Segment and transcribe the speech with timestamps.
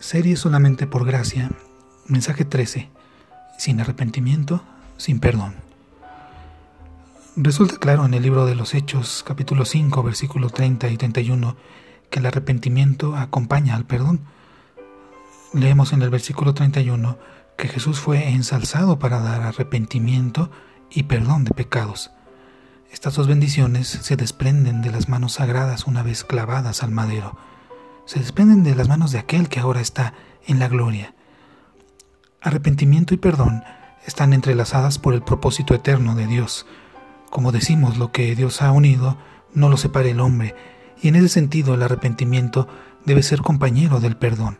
[0.00, 1.50] Serie solamente por gracia.
[2.06, 2.88] Mensaje 13.
[3.58, 4.62] Sin arrepentimiento,
[4.96, 5.56] sin perdón.
[7.34, 11.56] Resulta claro en el libro de los Hechos, capítulo 5, versículo 30 y 31,
[12.10, 14.20] que el arrepentimiento acompaña al perdón.
[15.52, 17.18] Leemos en el versículo 31
[17.56, 20.48] que Jesús fue ensalzado para dar arrepentimiento
[20.90, 22.12] y perdón de pecados.
[22.92, 27.36] Estas dos bendiciones se desprenden de las manos sagradas una vez clavadas al madero
[28.08, 30.14] se desprenden de las manos de aquel que ahora está
[30.46, 31.14] en la gloria.
[32.40, 33.62] Arrepentimiento y perdón
[34.06, 36.64] están entrelazadas por el propósito eterno de Dios.
[37.28, 39.18] Como decimos, lo que Dios ha unido
[39.52, 40.54] no lo separe el hombre,
[41.02, 42.66] y en ese sentido el arrepentimiento
[43.04, 44.58] debe ser compañero del perdón.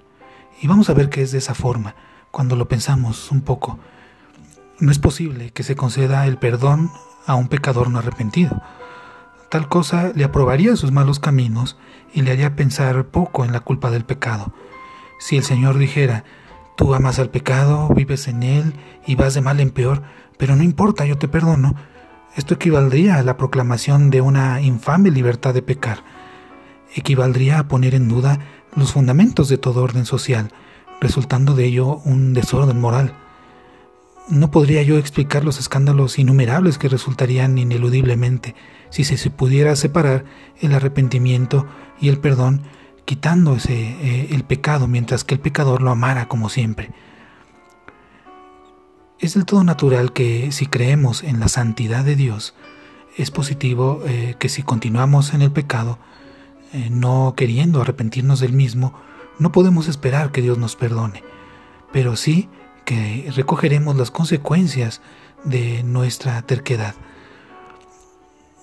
[0.60, 1.94] Y vamos a ver que es de esa forma,
[2.30, 3.78] cuando lo pensamos un poco.
[4.78, 6.90] No es posible que se conceda el perdón
[7.24, 8.60] a un pecador no arrepentido.
[9.50, 11.78] Tal cosa le aprobaría sus malos caminos
[12.12, 14.52] y le haría pensar poco en la culpa del pecado.
[15.18, 16.24] Si el Señor dijera,
[16.76, 18.74] tú amas al pecado, vives en él
[19.06, 20.02] y vas de mal en peor,
[20.36, 21.74] pero no importa, yo te perdono,
[22.36, 26.04] esto equivaldría a la proclamación de una infame libertad de pecar.
[26.94, 28.38] Equivaldría a poner en duda
[28.76, 30.52] los fundamentos de todo orden social,
[31.00, 33.14] resultando de ello un desorden moral.
[34.28, 38.54] No podría yo explicar los escándalos innumerables que resultarían ineludiblemente
[38.90, 40.24] si se, pudiera separar
[40.60, 41.66] el arrepentimiento
[42.00, 42.62] y el perdón,
[43.04, 46.90] quitando ese, eh, el pecado mientras que el pecador lo amara como siempre.
[49.18, 52.54] Es del todo natural que si creemos en la santidad de Dios,
[53.16, 55.98] es positivo eh, que si continuamos en el pecado,
[56.72, 58.94] eh, no queriendo arrepentirnos del mismo,
[59.38, 61.24] no podemos esperar que Dios nos perdone,
[61.92, 62.48] pero sí
[62.84, 65.00] que recogeremos las consecuencias
[65.44, 66.94] de nuestra terquedad.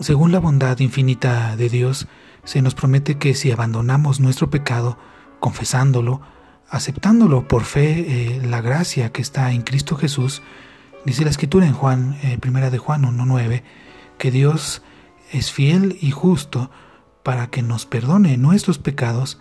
[0.02, 2.08] Según la bondad infinita de Dios,
[2.44, 4.98] se nos promete que si abandonamos nuestro pecado,
[5.40, 6.22] confesándolo,
[6.70, 10.42] aceptándolo por fe, eh, la gracia que está en Cristo Jesús,
[11.06, 13.64] dice la escritura en Juan, eh, primera de Juan 1.9,
[14.18, 14.82] que Dios
[15.32, 16.70] es fiel y justo
[17.24, 19.40] para que nos perdone nuestros pecados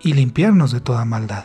[0.00, 1.44] y limpiarnos de toda maldad.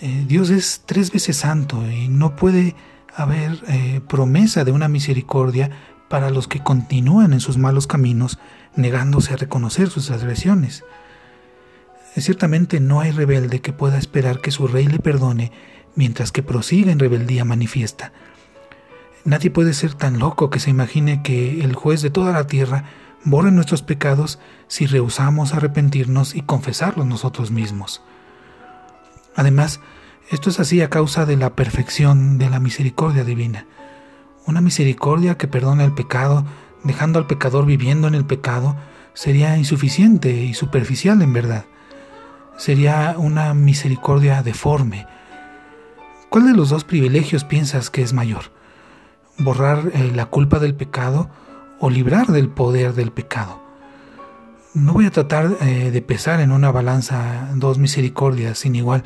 [0.00, 2.76] Eh, Dios es tres veces santo y no puede
[3.16, 3.62] haber
[4.06, 5.70] promesa de una misericordia
[6.08, 8.38] para los que continúan en sus malos caminos,
[8.74, 10.84] negándose a reconocer sus agresiones.
[12.16, 15.52] Ciertamente no hay rebelde que pueda esperar que su rey le perdone
[15.94, 18.12] mientras que prosiga en rebeldía manifiesta.
[19.24, 22.84] Nadie puede ser tan loco que se imagine que el juez de toda la tierra
[23.24, 24.38] borre nuestros pecados
[24.68, 28.02] si rehusamos arrepentirnos y confesarlos nosotros mismos.
[29.34, 29.80] Además,
[30.30, 33.66] esto es así a causa de la perfección de la misericordia divina
[34.46, 36.44] una misericordia que perdona el pecado,
[36.84, 38.76] dejando al pecador viviendo en el pecado,
[39.12, 41.64] sería insuficiente y superficial en verdad.
[42.56, 45.06] Sería una misericordia deforme.
[46.30, 48.52] ¿Cuál de los dos privilegios piensas que es mayor?
[49.38, 51.28] ¿Borrar eh, la culpa del pecado
[51.80, 53.60] o librar del poder del pecado?
[54.74, 59.02] No voy a tratar eh, de pesar en una balanza dos misericordias sin igual.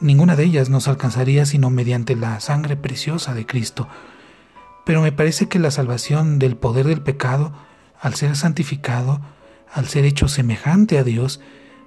[0.00, 3.86] Ninguna de ellas nos alcanzaría sino mediante la sangre preciosa de Cristo
[4.90, 7.52] pero me parece que la salvación del poder del pecado,
[8.00, 9.20] al ser santificado,
[9.72, 11.40] al ser hecho semejante a Dios,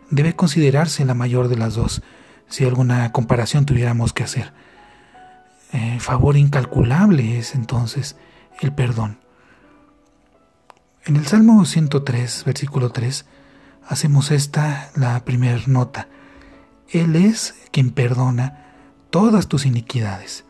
[0.10, 2.02] debe considerarse la mayor de las dos,
[2.48, 4.54] si alguna comparación tuviéramos que hacer.
[5.74, 8.16] Eh, favor incalculable es entonces
[8.62, 9.20] el perdón.
[11.04, 13.26] En el Salmo 103, versículo 3,
[13.86, 16.08] hacemos esta la primera nota.
[16.88, 18.64] Él es quien perdona
[19.10, 20.46] todas tus iniquidades.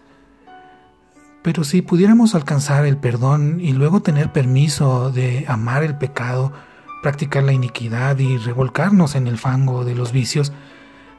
[1.43, 6.53] Pero si pudiéramos alcanzar el perdón y luego tener permiso de amar el pecado,
[7.01, 10.53] practicar la iniquidad y revolcarnos en el fango de los vicios,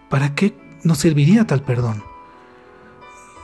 [0.09, 2.03] ¿para qué nos serviría tal perdón?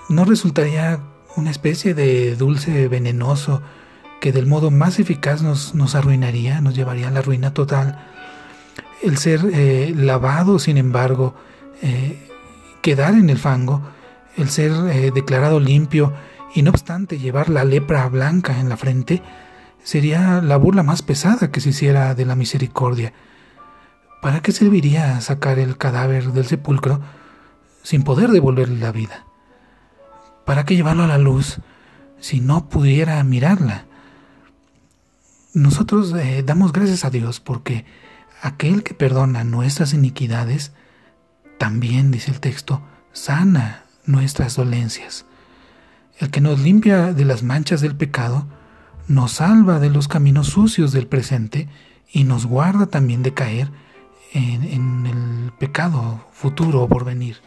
[0.08, 1.00] ¿No resultaría
[1.36, 3.62] una especie de dulce venenoso
[4.22, 8.06] que del modo más eficaz nos, arruinaría, nos llevaría a la ruina total?
[9.02, 11.34] El ser eh, lavado, sin embargo,
[11.82, 12.27] eh,
[12.80, 13.82] quedar en el fango,
[14.38, 16.15] el ser eh, declarado limpio,
[16.54, 19.22] y no obstante llevar la lepra blanca en la frente,
[19.82, 23.12] sería la burla más pesada que se hiciera de la misericordia.
[24.20, 27.00] ¿Para qué serviría sacar el cadáver del sepulcro
[27.82, 29.24] sin poder devolverle la vida?
[30.44, 31.58] ¿Para qué llevarlo a la luz
[32.18, 33.86] si no pudiera mirarla?
[35.54, 37.84] Nosotros eh, damos gracias a Dios porque
[38.42, 40.72] aquel que perdona nuestras iniquidades,
[41.58, 42.82] también, dice el texto,
[43.12, 45.26] sana nuestras dolencias.
[46.20, 48.46] El que nos limpia de las manchas del pecado,
[49.08, 51.66] nos salva de los caminos sucios del presente
[52.12, 53.70] y nos guarda también de caer
[54.34, 57.38] en, el pecado futuro o por venir.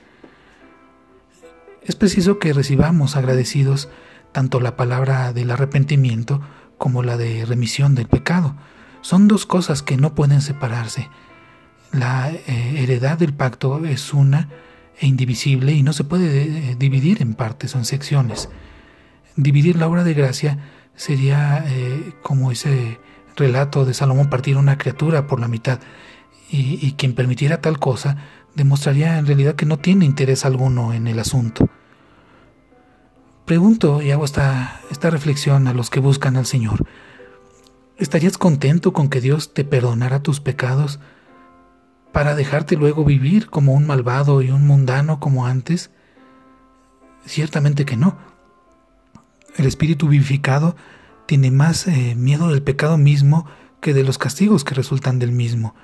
[1.83, 3.89] Es preciso que recibamos agradecidos
[4.31, 6.41] tanto la palabra del arrepentimiento
[6.79, 8.55] como la de remisión del pecado.
[9.01, 11.09] Son dos cosas que no pueden separarse.
[11.91, 12.41] La eh,
[12.77, 14.49] heredad del pacto es una
[14.99, 18.49] e indivisible y no se puede eh, dividir en partes o en secciones.
[19.35, 20.59] Dividir la obra de gracia
[20.95, 22.99] sería eh, como ese
[23.35, 25.79] relato de Salomón partir una criatura por la mitad
[26.55, 28.17] y, quien permitiera tal cosa
[28.53, 31.67] demostraría en realidad que no tiene interés alguno en el asunto.
[33.45, 36.85] Pregunto y hago esta, esta reflexión a los que buscan al Señor.
[37.97, 40.99] ¿Estarías contento con que Dios te perdonara tus pecados
[42.13, 45.89] para dejarte luego vivir como un malvado y un mundano como antes?
[47.25, 48.17] Ciertamente que no.
[49.57, 50.75] El espíritu vivificado
[51.25, 53.45] tiene más eh, miedo del pecado mismo
[53.81, 55.75] que de los castigos que resultan del mismo.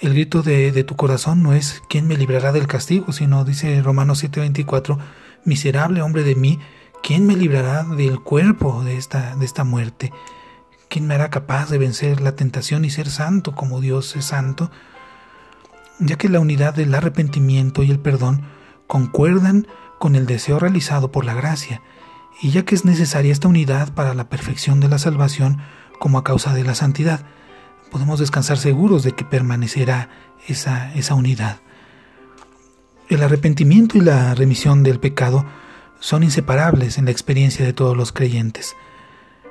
[0.00, 3.12] El grito de, tu corazón no es ¿quién me librará del castigo?
[3.12, 4.98] sino dice Romanos 7:24,
[5.44, 6.58] miserable hombre de mí,
[7.02, 10.12] ¿quién me librará del cuerpo de esta, de esta muerte?
[10.88, 14.70] ¿Quién me hará capaz de vencer la tentación y ser santo como Dios es santo?
[16.00, 18.42] Ya que la unidad del arrepentimiento y el perdón
[18.86, 19.68] concuerdan
[19.98, 21.82] con el deseo realizado por la gracia,
[22.42, 25.58] y ya que es necesaria esta unidad para la perfección de la salvación
[25.98, 27.26] como a causa de la santidad,
[27.90, 30.08] podemos descansar seguros de que permanecerá
[30.48, 31.60] esa, esa unidad.
[33.08, 35.44] El arrepentimiento y la remisión del pecado
[35.98, 38.74] son inseparables en la experiencia de todos los creyentes.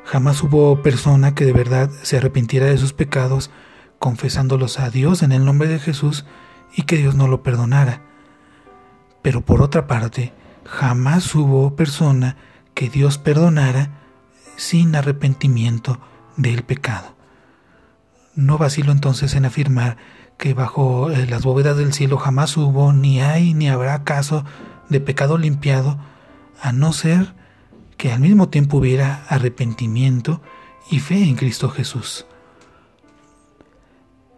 [0.06, 3.52] Jamás hubo persona que de verdad se arrepintiera de sus pecados
[4.00, 6.26] confesándolos a Dios en el nombre de Jesús
[6.74, 8.02] y que Dios no lo perdonara.
[9.22, 10.34] Pero por otra parte,
[10.66, 12.38] jamás hubo persona
[12.74, 14.00] que Dios perdonara
[14.56, 16.00] sin arrepentimiento
[16.38, 17.16] del pecado.
[18.36, 19.98] No vacilo entonces en afirmar
[20.38, 24.46] que bajo eh, las bóvedas del cielo jamás hubo, ni hay, ni habrá caso
[24.88, 26.00] de pecado limpiado,
[26.62, 27.36] a no ser
[27.98, 30.42] que al mismo tiempo hubiera arrepentimiento
[30.90, 32.26] y fe en Cristo Jesús.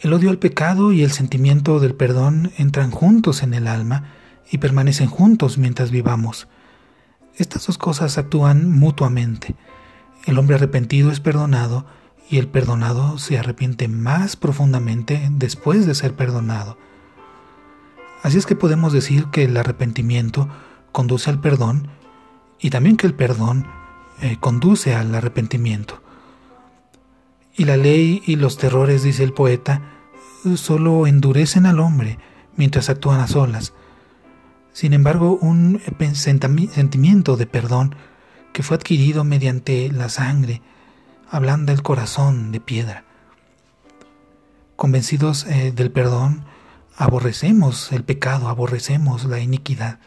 [0.01, 4.06] El odio al pecado y el sentimiento del perdón entran juntos en el alma
[4.50, 6.48] y permanecen juntos mientras vivamos.
[7.36, 9.56] Estas dos cosas actúan mutuamente.
[10.25, 11.86] El hombre arrepentido es perdonado
[12.27, 16.80] y el perdonado se arrepiente más profundamente después de ser perdonado.
[18.24, 20.50] Así es que podemos decir que el arrepentimiento
[20.92, 21.89] conduce al perdón
[22.59, 23.68] y también que el perdón
[24.19, 26.01] eh, conduce al arrepentimiento.
[27.62, 29.84] Y la ley y los terrores, dice el poeta,
[30.56, 32.18] solo endurecen al hombre
[32.56, 33.74] mientras actúan a solas.
[34.74, 35.80] Sin embargo, un
[36.13, 37.96] sentimiento de perdón
[38.52, 40.63] que fue adquirido mediante la sangre
[41.30, 43.04] ablanda el corazón de piedra.
[44.75, 46.46] Convencidos eh, del perdón,
[46.98, 50.00] aborrecemos el pecado, aborrecemos la iniquidad.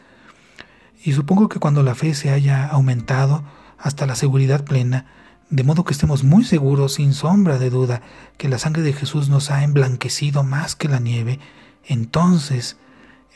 [1.05, 3.45] Y supongo que cuando la fe se haya aumentado
[3.79, 5.07] hasta la seguridad plena,
[5.55, 8.03] de modo que estemos muy seguros, sin sombra de duda,
[8.39, 11.39] que la sangre de Jesús nos ha emblanquecido más que la nieve,
[11.85, 12.77] entonces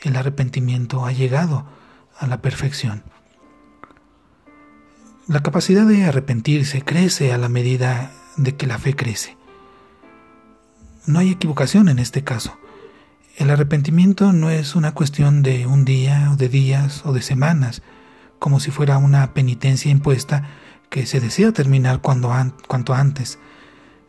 [0.01, 1.65] el arrepentimiento ha llegado
[2.17, 3.03] a la perfección.
[5.27, 9.37] La capacidad de arrepentirse crece a la medida de que la fe crece.
[11.05, 12.57] No hay equivocación en este caso.
[13.37, 17.81] El arrepentimiento no es una cuestión de un día o de días o de semanas,
[18.39, 20.49] como si fuera una penitencia impuesta
[20.89, 22.31] que se desea terminar cuando
[22.67, 23.39] cuanto antes.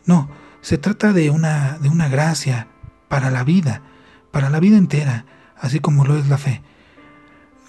[0.06, 2.68] No, se trata de una, de una gracia
[3.08, 3.82] para la vida,
[4.30, 6.62] para la vida entera, así como lo es la fe.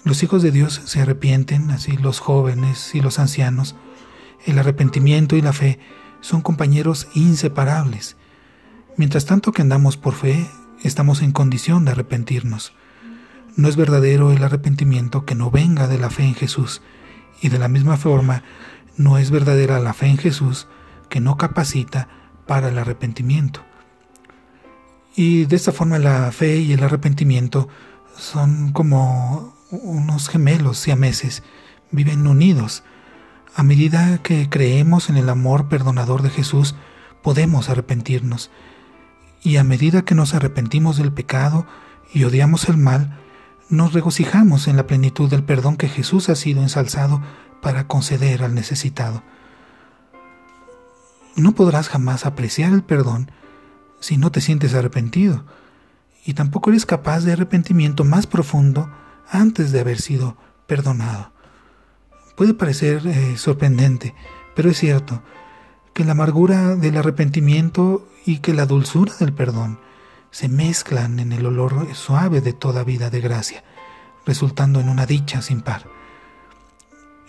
[0.04, 3.76] Los hijos de Dios se arrepienten, así los jóvenes y los ancianos.
[4.44, 5.78] El arrepentimiento y la fe
[6.20, 8.16] son compañeros inseparables.
[8.96, 10.48] Mientras tanto que andamos por fe,
[10.82, 12.72] estamos en condición de arrepentirnos.
[13.56, 16.82] No es verdadero el arrepentimiento que no venga de la fe en Jesús,
[17.40, 18.42] y de la misma forma
[18.96, 20.68] no es verdadera la fe en Jesús
[21.08, 22.08] que no capacita
[22.46, 23.62] para el arrepentimiento.
[25.14, 27.68] Y de esta forma la fe y el arrepentimiento
[28.16, 31.42] son como unos gemelos siameses,
[31.90, 32.82] viven unidos.
[33.54, 36.74] A medida que creemos en el amor perdonador de Jesús,
[37.22, 38.50] podemos arrepentirnos.
[39.42, 41.66] Y a medida que nos arrepentimos del pecado
[42.14, 43.18] y odiamos el mal,
[43.68, 47.22] nos regocijamos en la plenitud del perdón que Jesús ha sido ensalzado
[47.62, 49.22] para conceder al necesitado.
[51.36, 53.30] No podrás jamás apreciar el perdón
[54.00, 55.46] si no te sientes arrepentido,
[56.26, 58.90] y tampoco eres capaz de arrepentimiento más profundo
[59.30, 61.32] antes de haber sido perdonado.
[62.36, 64.14] Puede parecer eh, sorprendente,
[64.54, 65.22] pero es cierto
[65.94, 69.78] que la amargura del arrepentimiento y que la dulzura del perdón
[70.30, 73.62] se mezclan en el olor suave de toda vida de gracia,
[74.26, 76.01] resultando en una dicha sin par.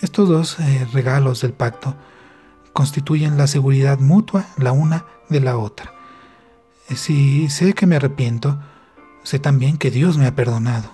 [0.03, 1.95] Estos dos eh, regalos del pacto
[2.74, 5.93] constituyen la seguridad mutua la una de la otra.
[6.93, 8.60] Si sé que me arrepiento,
[9.24, 10.91] sé también que Dios me ha perdonado.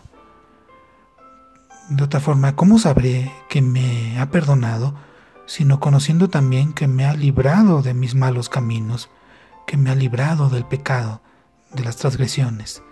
[1.89, 4.93] De otra forma, ¿cómo sabré que me ha perdonado,
[5.47, 9.09] sino conociendo también que me ha librado de mis malos caminos,
[9.65, 11.19] que me ha librado del pecado,
[11.73, 12.83] de las transgresiones?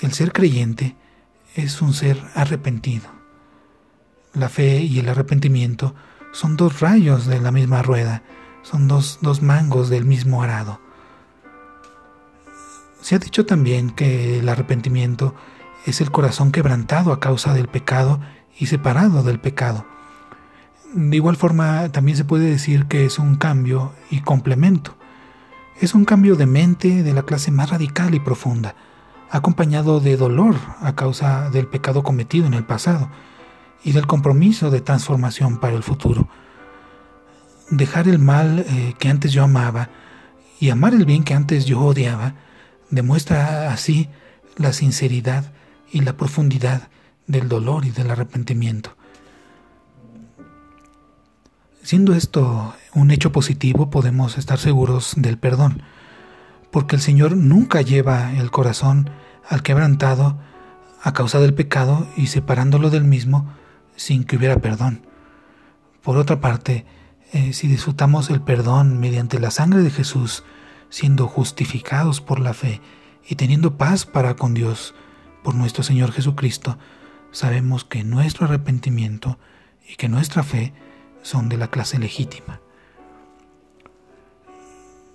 [0.00, 0.96] El ser creyente
[1.56, 3.13] es un ser arrepentido.
[4.34, 5.94] La fe y el arrepentimiento
[6.32, 8.24] son dos rayos de la misma rueda,
[8.62, 10.80] son dos, dos mangos del mismo arado.
[13.00, 15.36] Se ha dicho también que el arrepentimiento
[15.86, 18.18] es el corazón quebrantado a causa del pecado
[18.58, 19.86] y separado del pecado.
[20.92, 24.96] De igual forma, también se puede decir que es un cambio y complemento.
[25.80, 28.74] Es un cambio de mente de la clase más radical y profunda,
[29.30, 33.08] acompañado de dolor a causa del pecado cometido en el pasado
[33.82, 36.28] y del compromiso de transformación para el futuro.
[37.70, 39.90] Dejar el mal eh, que antes yo amaba
[40.60, 42.34] y amar el bien que antes yo odiaba
[42.90, 44.08] demuestra así
[44.56, 45.52] la sinceridad
[45.90, 46.88] y la profundidad
[47.26, 48.96] del dolor y del arrepentimiento.
[51.82, 55.82] Siendo esto un hecho positivo, podemos estar seguros del perdón,
[56.70, 59.10] porque el Señor nunca lleva el corazón
[59.48, 60.38] al quebrantado
[61.02, 63.52] a causa del pecado y separándolo del mismo
[63.96, 65.06] sin que hubiera perdón.
[66.02, 66.84] Por otra parte,
[67.32, 70.44] eh, si disfrutamos el perdón mediante la sangre de Jesús,
[70.88, 72.80] siendo justificados por la fe
[73.26, 74.94] y teniendo paz para con Dios
[75.42, 76.78] por nuestro Señor Jesucristo,
[77.32, 79.38] sabemos que nuestro arrepentimiento
[79.88, 80.72] y que nuestra fe
[81.22, 82.60] son de la clase legítima.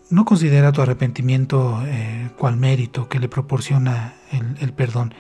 [0.10, 4.16] No considera tu arrepentimiento eh, cual mérito que le proporciona
[4.60, 5.14] el perdón,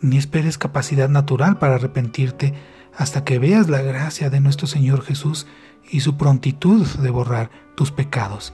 [0.00, 2.54] ni esperes capacidad natural para arrepentirte
[2.96, 5.46] hasta que veas la gracia de nuestro Señor Jesús
[5.90, 8.52] y su prontitud de borrar tus pecados.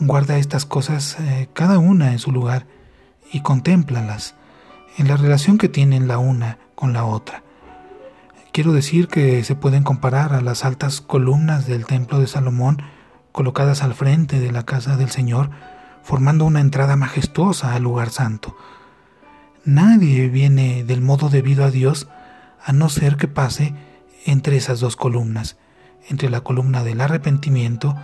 [0.00, 2.66] Guarda estas cosas eh, cada una en su lugar
[3.32, 4.34] y contémplalas
[4.98, 7.42] en la relación que tienen la una con la otra.
[8.52, 12.82] Quiero decir que se pueden comparar a las altas columnas del templo de Salomón
[13.32, 15.50] colocadas al frente de la casa del Señor,
[16.02, 18.54] formando una entrada majestuosa al lugar santo.
[19.64, 22.08] Nadie viene del modo debido a Dios
[22.64, 23.74] a no ser que pase
[24.24, 25.56] entre esas dos columnas,
[26.08, 27.96] entre la columna del arrepentimiento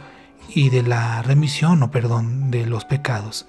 [0.48, 3.46] y de la remisión o perdón de los pecados.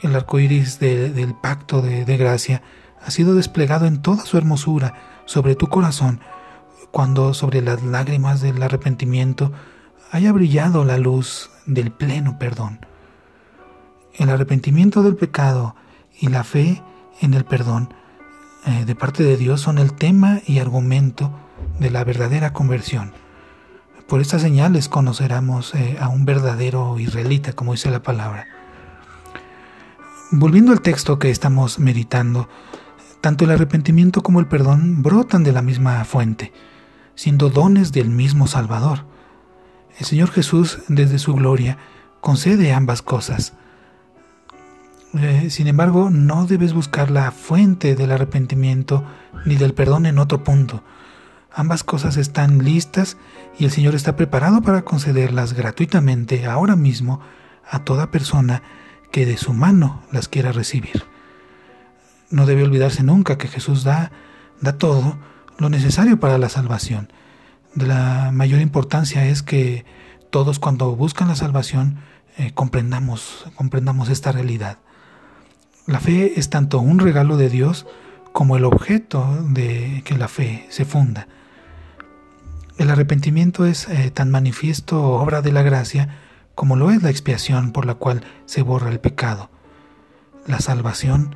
[0.00, 2.62] El arco iris del pacto de, gracia
[3.02, 4.94] ha sido desplegado en toda su hermosura
[5.26, 6.20] sobre tu corazón,
[6.90, 9.52] cuando sobre las lágrimas del arrepentimiento
[10.10, 12.84] haya brillado la luz del pleno perdón.
[14.14, 15.76] El arrepentimiento del pecado
[16.18, 16.82] y la fe
[17.20, 17.94] en el perdón
[18.66, 21.30] eh, de parte de Dios son el tema y argumento
[21.78, 23.12] de la verdadera conversión.
[24.06, 28.46] Por estas señales conoceremos eh, a un verdadero israelita, como dice la palabra.
[30.30, 32.48] Volviendo al texto que estamos meditando,
[33.20, 36.52] tanto el arrepentimiento como el perdón brotan de la misma fuente,
[37.14, 39.06] siendo dones del mismo Salvador.
[39.98, 41.78] El Señor Jesús, desde su gloria,
[42.20, 43.54] concede ambas cosas.
[45.14, 49.04] Eh, sin embargo, no debes buscar la fuente del arrepentimiento
[49.44, 50.84] ni del perdón en otro punto.
[51.52, 53.16] Ambas cosas están listas
[53.58, 57.20] y el Señor está preparado para concederlas gratuitamente ahora mismo
[57.68, 58.62] a toda persona
[59.10, 61.04] que de su mano las quiera recibir.
[62.30, 64.12] No debe olvidarse nunca que Jesús da,
[64.60, 65.18] da todo
[65.58, 67.12] lo necesario para la salvación.
[67.74, 69.84] De la mayor importancia es que
[70.30, 71.98] todos cuando buscan la salvación
[72.36, 74.78] eh, comprendamos, comprendamos esta realidad.
[75.86, 77.86] La fe es tanto un regalo de Dios
[78.32, 81.26] como el objeto de que la fe se funda.
[82.78, 86.16] El arrepentimiento es eh, tan manifiesto obra de la gracia
[86.54, 89.50] como lo es la expiación por la cual se borra el pecado.
[90.46, 91.34] La salvación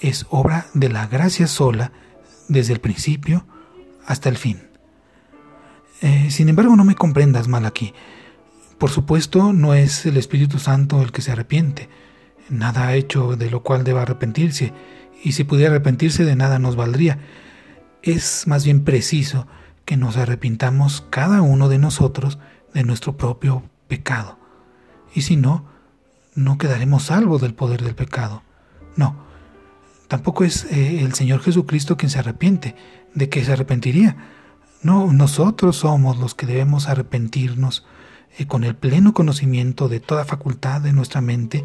[0.00, 1.92] es obra de la gracia sola
[2.48, 3.46] desde el principio
[4.06, 4.68] hasta el fin.
[6.02, 7.94] Eh, sin embargo, no me comprendas mal aquí.
[8.78, 11.88] Por supuesto, no es el Espíritu Santo el que se arrepiente.
[12.48, 14.72] Nada ha hecho de lo cual deba arrepentirse,
[15.22, 17.18] y si pudiera arrepentirse de nada nos valdría.
[18.02, 19.46] Es más bien preciso
[19.84, 22.38] que nos arrepintamos cada uno de nosotros
[22.74, 24.38] de nuestro propio pecado.
[25.14, 25.64] Y si no,
[26.34, 28.42] no quedaremos salvos del poder del pecado.
[28.96, 29.16] No,
[30.08, 32.74] tampoco es eh, el Señor Jesucristo quien se arrepiente.
[33.14, 34.16] ¿De qué se arrepentiría?
[34.82, 37.86] No, nosotros somos los que debemos arrepentirnos
[38.36, 41.64] eh, con el pleno conocimiento de toda facultad de nuestra mente,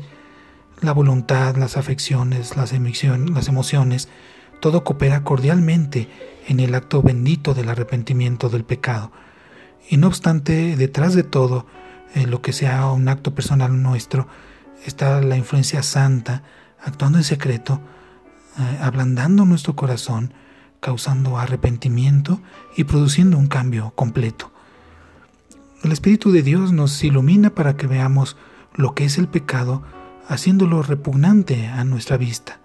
[0.81, 4.09] la voluntad, las afecciones, las, las emociones,
[4.59, 6.09] todo coopera cordialmente
[6.48, 9.12] en el acto bendito del arrepentimiento del pecado.
[9.89, 11.65] Y no obstante, detrás de todo,
[12.15, 14.27] eh, lo que sea un acto personal nuestro,
[14.86, 16.43] está la influencia santa,
[16.83, 17.81] actuando en secreto,
[18.57, 20.33] eh, ablandando nuestro corazón,
[20.79, 22.39] causando arrepentimiento
[22.77, 24.51] y produciendo un cambio completo.
[25.83, 28.38] El Espíritu de Dios nos ilumina para que veamos
[28.75, 29.83] lo que es el pecado,
[30.29, 32.59] haciéndolo repugnante a nuestra vista.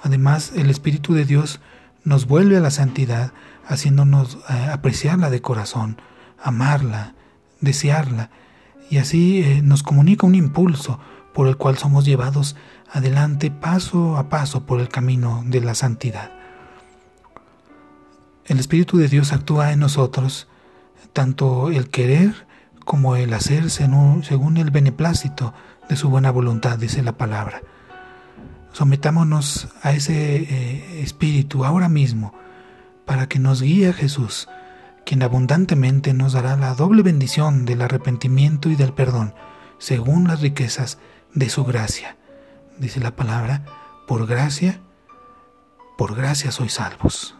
[0.00, 1.60] Además, el Espíritu de Dios
[2.04, 3.32] nos vuelve a la santidad,
[3.66, 6.00] haciéndonos eh, apreciarla de corazón,
[6.40, 7.14] amarla,
[7.60, 8.30] desearla,
[8.90, 11.00] y así eh, nos comunica un impulso
[11.32, 12.54] por el cual somos llevados
[12.92, 16.30] adelante paso a paso por el camino de la santidad.
[18.44, 20.46] El Espíritu de Dios actúa en nosotros,
[21.12, 22.46] tanto el querer
[22.84, 25.54] como el hacer según el beneplácito
[25.88, 27.62] de su buena voluntad, dice la palabra.
[28.72, 32.34] Sometámonos a ese eh, Espíritu ahora mismo
[33.04, 34.48] para que nos guíe a Jesús,
[35.04, 39.34] quien abundantemente nos dará la doble bendición del arrepentimiento y del perdón,
[39.78, 40.98] según las riquezas
[41.34, 42.16] de su gracia.
[42.78, 43.64] Dice la palabra,
[44.08, 44.80] por gracia,
[45.96, 47.36] por gracia sois salvos.